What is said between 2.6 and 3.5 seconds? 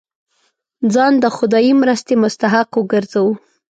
وګرځوو.